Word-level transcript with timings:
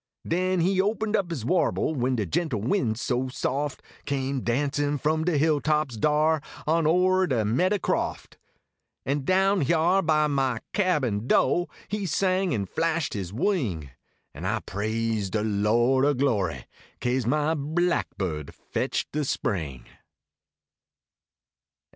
Den 0.27 0.61
he 0.61 0.81
opened 0.81 1.15
up 1.15 1.29
his 1.29 1.45
warble, 1.45 1.93
When 1.93 2.15
de 2.15 2.25
gentle 2.25 2.59
winds 2.59 2.99
so 2.99 3.27
soft 3.27 3.83
Came 4.05 4.41
dancin 4.41 4.97
from 4.97 5.25
de 5.25 5.37
hill 5.37 5.61
tops 5.61 5.95
dar. 5.95 6.41
An 6.65 6.87
o 6.87 7.07
er 7.07 7.27
de 7.27 7.45
meddah 7.45 7.77
croft. 7.77 8.39
An 9.05 9.23
down 9.25 9.61
hyar 9.61 10.01
by 10.01 10.25
mail 10.25 10.57
cabin 10.73 11.27
do 11.27 11.67
He 11.87 12.07
sang 12.07 12.51
an 12.51 12.65
flashed 12.65 13.13
his 13.13 13.31
wing, 13.31 13.91
An 14.33 14.43
I 14.43 14.61
praised 14.61 15.33
de 15.33 15.43
Lo 15.43 16.01
cl 16.01 16.09
of 16.09 16.17
glory, 16.17 16.65
Kase 16.99 17.27
my 17.27 17.53
blackbird 17.53 18.55
fetched 18.55 19.11
de 19.11 19.23
spring. 19.23 19.85